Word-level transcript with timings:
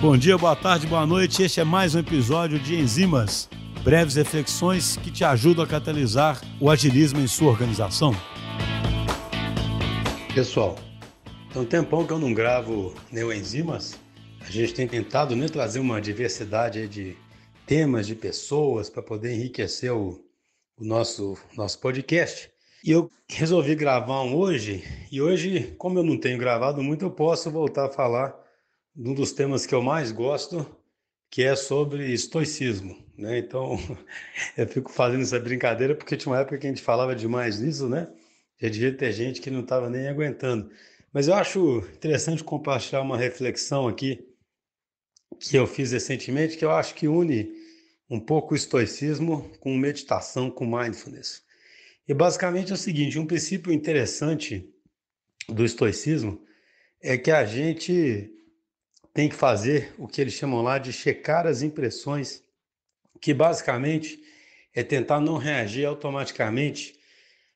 Bom 0.00 0.16
dia, 0.16 0.36
boa 0.36 0.54
tarde, 0.54 0.86
boa 0.86 1.06
noite. 1.06 1.42
Este 1.42 1.60
é 1.60 1.64
mais 1.64 1.94
um 1.94 1.98
episódio 1.98 2.58
de 2.58 2.74
Enzimas, 2.74 3.48
breves 3.82 4.16
reflexões 4.16 4.96
que 4.98 5.10
te 5.10 5.24
ajudam 5.24 5.64
a 5.64 5.66
catalisar 5.66 6.40
o 6.60 6.70
agilismo 6.70 7.20
em 7.20 7.26
sua 7.26 7.50
organização. 7.50 8.12
Pessoal, 10.34 10.76
tem 11.52 11.62
um 11.62 11.64
tempão 11.64 12.06
que 12.06 12.12
eu 12.12 12.18
não 12.18 12.34
gravo 12.34 12.94
Neoenzimas. 13.10 13.98
A 14.40 14.50
gente 14.50 14.74
tem 14.74 14.86
tentado 14.86 15.34
né, 15.34 15.48
trazer 15.48 15.78
uma 15.78 16.00
diversidade 16.00 16.86
de 16.86 17.16
temas, 17.66 18.06
de 18.06 18.14
pessoas, 18.14 18.90
para 18.90 19.02
poder 19.02 19.34
enriquecer 19.34 19.92
o, 19.92 20.20
o 20.76 20.84
nosso, 20.84 21.38
nosso 21.56 21.80
podcast. 21.80 22.50
E 22.84 22.90
eu 22.90 23.10
resolvi 23.30 23.74
gravar 23.74 24.20
um 24.22 24.36
hoje, 24.36 24.84
e 25.10 25.22
hoje, 25.22 25.74
como 25.78 25.98
eu 25.98 26.02
não 26.02 26.18
tenho 26.18 26.36
gravado 26.36 26.82
muito, 26.82 27.06
eu 27.06 27.10
posso 27.10 27.50
voltar 27.50 27.86
a 27.86 27.90
falar 27.90 28.43
um 28.96 29.14
dos 29.14 29.32
temas 29.32 29.66
que 29.66 29.74
eu 29.74 29.82
mais 29.82 30.12
gosto, 30.12 30.66
que 31.30 31.42
é 31.42 31.56
sobre 31.56 32.12
estoicismo. 32.12 32.96
Né? 33.16 33.38
Então, 33.38 33.76
eu 34.56 34.66
fico 34.66 34.90
fazendo 34.90 35.22
essa 35.22 35.38
brincadeira 35.38 35.94
porque 35.94 36.16
tinha 36.16 36.32
uma 36.32 36.40
época 36.40 36.58
que 36.58 36.66
a 36.66 36.70
gente 36.70 36.82
falava 36.82 37.14
demais 37.14 37.60
nisso, 37.60 37.88
né? 37.88 38.08
Já 38.60 38.68
devia 38.68 38.96
ter 38.96 39.12
gente 39.12 39.40
que 39.40 39.50
não 39.50 39.60
estava 39.60 39.90
nem 39.90 40.08
aguentando. 40.08 40.70
Mas 41.12 41.28
eu 41.28 41.34
acho 41.34 41.78
interessante 41.94 42.42
compartilhar 42.42 43.02
uma 43.02 43.16
reflexão 43.16 43.88
aqui 43.88 44.26
que 45.38 45.56
eu 45.56 45.66
fiz 45.66 45.92
recentemente, 45.92 46.56
que 46.56 46.64
eu 46.64 46.70
acho 46.70 46.94
que 46.94 47.08
une 47.08 47.52
um 48.08 48.20
pouco 48.20 48.54
o 48.54 48.56
estoicismo 48.56 49.50
com 49.60 49.76
meditação, 49.76 50.50
com 50.50 50.64
mindfulness. 50.64 51.42
E 52.06 52.14
basicamente 52.14 52.70
é 52.70 52.74
o 52.74 52.78
seguinte: 52.78 53.18
um 53.18 53.26
princípio 53.26 53.72
interessante 53.72 54.68
do 55.48 55.64
estoicismo 55.64 56.44
é 57.00 57.18
que 57.18 57.30
a 57.30 57.44
gente 57.44 58.30
tem 59.14 59.28
que 59.28 59.36
fazer 59.36 59.94
o 59.96 60.08
que 60.08 60.20
eles 60.20 60.34
chamam 60.34 60.60
lá 60.60 60.76
de 60.76 60.92
checar 60.92 61.46
as 61.46 61.62
impressões, 61.62 62.42
que 63.20 63.32
basicamente 63.32 64.20
é 64.74 64.82
tentar 64.82 65.20
não 65.20 65.38
reagir 65.38 65.86
automaticamente 65.86 66.98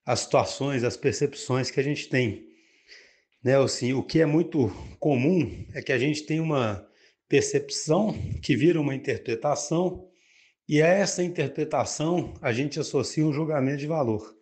às 0.07 0.21
situações, 0.21 0.85
às 0.85 0.97
percepções 0.97 1.69
que 1.69 1.81
a 1.81 1.83
gente 1.83 2.09
tem. 2.09 2.47
Né, 3.43 3.59
assim, 3.59 3.93
o 3.93 4.05
que 4.05 4.21
é 4.21 4.27
muito 4.27 4.69
comum 5.01 5.67
é 5.75 5.83
que 5.83 5.93
a 5.93 5.99
gente 5.99 6.23
tem 6.23 6.39
uma 6.39 6.89
percepção 7.29 8.17
que 8.41 8.57
vira 8.57 8.81
uma 8.81 8.95
interpretação 8.95 10.09
e 10.69 10.81
a 10.81 10.87
essa 10.87 11.23
interpretação 11.23 12.35
a 12.41 12.53
gente 12.53 12.79
associa 12.79 13.27
um 13.27 13.33
julgamento 13.33 13.79
de 13.79 13.87
valor. 13.87 14.37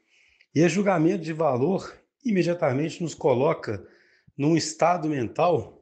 E 0.54 0.60
esse 0.60 0.74
julgamento 0.74 1.24
de 1.24 1.32
valor 1.32 1.96
imediatamente 2.24 3.02
nos 3.02 3.14
coloca 3.14 3.86
num 4.36 4.56
estado 4.56 5.08
mental 5.08 5.76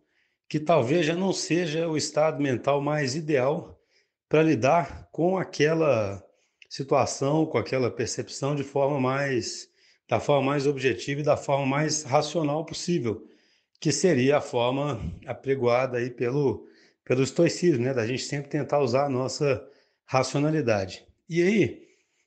que 0.48 0.60
talvez 0.60 1.06
já 1.06 1.14
não 1.14 1.32
seja 1.32 1.88
o 1.88 1.96
estado 1.96 2.42
mental 2.42 2.80
mais 2.80 3.14
ideal 3.14 3.80
para 4.28 4.42
lidar 4.42 5.08
com 5.12 5.38
aquela 5.38 6.22
situação, 6.68 7.46
com 7.46 7.58
aquela 7.58 7.90
percepção 7.90 8.54
de 8.54 8.64
forma 8.64 9.00
mais 9.00 9.68
da 10.08 10.20
forma 10.20 10.50
mais 10.50 10.66
objetiva 10.66 11.20
e 11.20 11.24
da 11.24 11.36
forma 11.36 11.64
mais 11.64 12.02
racional 12.02 12.64
possível, 12.66 13.26
que 13.80 13.90
seria 13.90 14.36
a 14.36 14.40
forma 14.40 15.00
apregoada 15.26 15.96
aí 15.98 16.10
pelo 16.10 16.66
pelo 17.04 17.22
estoicismo, 17.22 17.84
né, 17.84 17.92
da 17.92 18.06
gente 18.06 18.22
sempre 18.22 18.48
tentar 18.48 18.80
usar 18.80 19.04
a 19.04 19.10
nossa 19.10 19.62
racionalidade. 20.06 21.06
E 21.28 21.42
aí, 21.42 21.64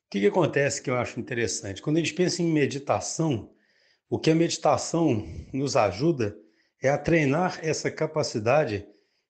o 0.06 0.10
que, 0.10 0.20
que 0.20 0.26
acontece 0.26 0.80
que 0.80 0.88
eu 0.88 0.96
acho 0.96 1.18
interessante? 1.18 1.82
Quando 1.82 1.96
a 1.96 2.00
gente 2.00 2.14
pensa 2.14 2.42
em 2.42 2.46
meditação, 2.46 3.50
o 4.08 4.18
que 4.18 4.30
a 4.30 4.34
meditação 4.34 5.26
nos 5.52 5.76
ajuda 5.76 6.36
é 6.82 6.88
a 6.88 6.98
treinar 6.98 7.60
essa 7.62 7.90
capacidade 7.90 8.86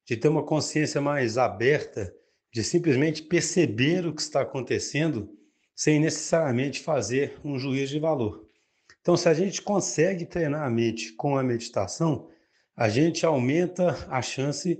de 0.07 0.17
ter 0.17 0.29
uma 0.29 0.43
consciência 0.43 1.01
mais 1.01 1.37
aberta, 1.37 2.15
de 2.53 2.63
simplesmente 2.63 3.23
perceber 3.23 4.07
o 4.07 4.15
que 4.15 4.23
está 4.23 4.41
acontecendo 4.41 5.31
sem 5.75 6.01
necessariamente 6.01 6.81
fazer 6.81 7.39
um 7.45 7.59
juízo 7.59 7.93
de 7.93 8.01
valor. 8.01 8.47
Então, 9.01 9.17
se 9.17 9.29
a 9.29 9.35
gente 9.35 9.63
consegue 9.63 10.27
treinar 10.27 10.63
a 10.63 10.71
mente 10.71 11.13
com 11.13 11.37
a 11.37 11.43
meditação, 11.43 12.29
a 12.77 12.89
gente 12.89 13.25
aumenta 13.25 14.07
a 14.11 14.21
chance 14.21 14.79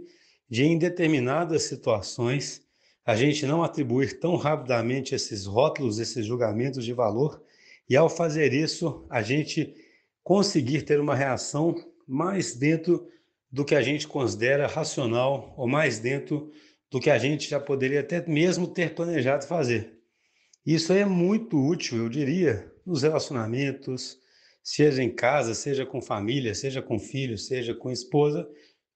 de, 0.49 0.65
em 0.65 0.79
determinadas 0.79 1.65
situações, 1.65 2.63
a 3.05 3.15
gente 3.15 3.47
não 3.47 3.63
atribuir 3.63 4.19
tão 4.19 4.37
rapidamente 4.37 5.15
esses 5.15 5.47
rótulos, 5.47 5.99
esses 5.99 6.27
julgamentos 6.27 6.85
de 6.85 6.93
valor, 6.93 7.43
e 7.89 7.97
ao 7.97 8.09
fazer 8.09 8.53
isso, 8.53 9.07
a 9.09 9.23
gente 9.23 9.75
conseguir 10.23 10.83
ter 10.83 11.01
uma 11.01 11.15
reação 11.15 11.75
mais 12.09 12.55
dentro 12.55 13.07
do 13.51 13.65
que 13.65 13.75
a 13.75 13.83
gente 13.83 14.09
considera 14.09 14.67
racional 14.67 15.55
ou 15.57 15.69
mais 15.69 15.99
dentro 15.99 16.51
do 16.91 16.99
que 16.99 17.11
a 17.11 17.19
gente 17.19 17.49
já 17.49 17.61
poderia 17.61 18.01
até 18.01 18.27
mesmo 18.27 18.67
ter 18.67 18.95
planejado 18.95 19.47
fazer. 19.47 19.99
Isso 20.65 20.93
é 20.93 21.05
muito 21.05 21.59
útil, 21.59 21.99
eu 21.99 22.09
diria, 22.09 22.73
nos 22.85 23.03
relacionamentos, 23.03 24.19
seja 24.63 25.03
em 25.03 25.15
casa, 25.15 25.55
seja 25.55 25.85
com 25.85 26.01
família, 26.01 26.55
seja 26.55 26.83
com 26.83 26.99
filhos, 26.99 27.47
seja 27.47 27.75
com 27.75 27.91
esposa, 27.91 28.49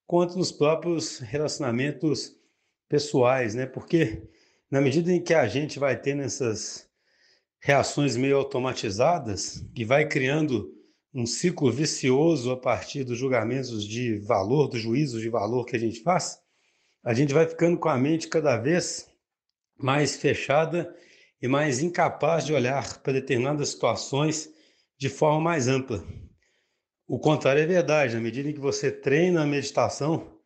quanto 0.06 0.36
nos 0.36 0.50
próprios 0.50 1.18
relacionamentos 1.18 2.36
pessoais, 2.88 3.54
né? 3.54 3.66
Porque 3.66 4.22
na 4.70 4.80
medida 4.80 5.12
em 5.12 5.22
que 5.22 5.34
a 5.34 5.46
gente 5.46 5.78
vai 5.78 5.98
tendo 5.98 6.22
essas 6.22 6.88
reações 7.60 8.16
meio 8.16 8.36
automatizadas 8.36 9.64
e 9.74 9.84
vai 9.84 10.06
criando 10.06 10.81
um 11.14 11.26
ciclo 11.26 11.70
vicioso 11.70 12.50
a 12.50 12.56
partir 12.56 13.04
dos 13.04 13.18
julgamentos 13.18 13.86
de 13.86 14.18
valor, 14.18 14.68
dos 14.68 14.80
juízos 14.80 15.20
de 15.20 15.28
valor 15.28 15.66
que 15.66 15.76
a 15.76 15.78
gente 15.78 16.00
faz, 16.00 16.38
a 17.04 17.12
gente 17.12 17.34
vai 17.34 17.46
ficando 17.46 17.78
com 17.78 17.88
a 17.88 17.98
mente 17.98 18.28
cada 18.28 18.56
vez 18.56 19.08
mais 19.78 20.16
fechada 20.16 20.94
e 21.40 21.48
mais 21.48 21.80
incapaz 21.80 22.46
de 22.46 22.54
olhar 22.54 23.02
para 23.02 23.14
determinadas 23.14 23.70
situações 23.70 24.48
de 24.96 25.08
forma 25.08 25.40
mais 25.40 25.68
ampla. 25.68 26.02
O 27.06 27.18
contrário 27.18 27.60
é 27.60 27.66
verdade, 27.66 28.14
na 28.14 28.20
medida 28.20 28.48
em 28.48 28.54
que 28.54 28.60
você 28.60 28.90
treina 28.90 29.42
a 29.42 29.46
meditação 29.46 30.38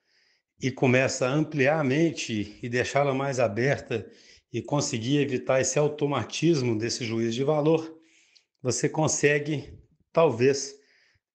e 0.61 0.71
começa 0.71 1.27
a 1.27 1.33
ampliar 1.33 1.79
a 1.79 1.85
mente 1.85 2.59
e 2.63 2.69
deixá-la 2.69 3.15
mais 3.15 3.39
aberta 3.39 4.11
e 4.53 4.63
conseguir 4.63 5.19
evitar 5.19 5.61
esse 5.61 5.79
automatismo 5.79 6.77
desse 6.77 7.05
juízo 7.05 7.33
de 7.33 7.45
valor, 7.45 8.01
você 8.63 8.89
consegue 8.89 9.79
talvez 10.17 10.75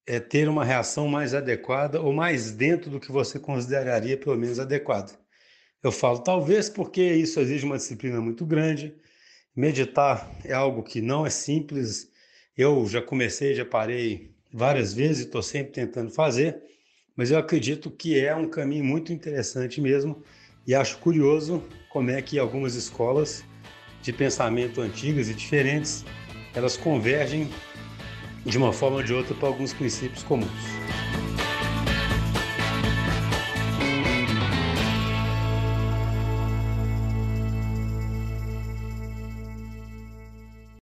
é, 0.08 0.20
ter 0.20 0.50
uma 0.50 0.66
reação 0.66 1.08
mais 1.08 1.36
adequada 1.36 2.02
ou 2.02 2.12
mais 2.12 2.50
dentro 2.50 2.90
do 2.90 3.00
que 3.00 3.12
você 3.12 3.38
consideraria 3.38 4.18
pelo 4.18 4.36
menos 4.36 4.60
adequado. 4.60 5.16
Eu 5.84 5.92
falo 5.92 6.18
talvez 6.18 6.68
porque 6.68 7.04
isso 7.04 7.40
exige 7.40 7.64
uma 7.64 7.78
disciplina 7.78 8.20
muito 8.20 8.44
grande. 8.44 8.96
Meditar 9.56 10.28
é 10.44 10.54
algo 10.54 10.82
que 10.82 11.00
não 11.00 11.28
é 11.28 11.30
simples. 11.30 12.10
Eu 12.58 12.88
já 12.88 13.04
comecei, 13.04 13.54
já 13.54 13.64
parei 13.64 14.34
várias 14.52 14.96
vezes 14.96 15.26
estou 15.26 15.44
sempre 15.44 15.74
tentando 15.74 16.10
fazer, 16.10 16.64
mas 17.16 17.30
eu 17.30 17.38
acredito 17.38 17.92
que 17.92 18.20
é 18.20 18.36
um 18.36 18.50
caminho 18.50 18.84
muito 18.84 19.14
interessante 19.14 19.80
mesmo 19.80 20.24
e 20.66 20.74
acho 20.74 20.98
curioso 20.98 21.64
como 21.88 22.10
é 22.10 22.20
que 22.20 22.40
algumas 22.40 22.74
escolas 22.74 23.44
de 24.02 24.12
pensamento 24.12 24.82
antigas 24.82 25.30
e 25.30 25.36
diferentes 25.36 26.04
elas 26.56 26.76
convergem 26.76 27.48
de 28.46 28.58
uma 28.58 28.74
forma 28.74 28.98
ou 28.98 29.04
de 29.04 29.14
outra 29.14 29.36
para 29.36 29.48
alguns 29.48 29.74
princípios 29.74 30.24
comuns. 30.24 30.50